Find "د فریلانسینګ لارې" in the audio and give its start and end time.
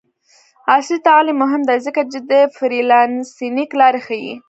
2.29-4.01